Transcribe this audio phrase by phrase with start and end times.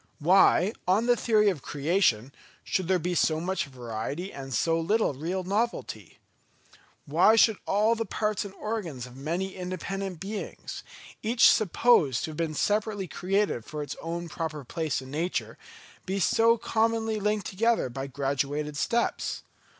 [0.17, 5.13] Why, on the theory of Creation, should there be so much variety and so little
[5.13, 6.17] real novelty?
[7.05, 10.81] Why should all the parts and organs of many independent beings,
[11.21, 15.55] each supposed to have been separately created for its own proper place in nature,
[16.07, 19.43] be so commonly linked together by graduated steps?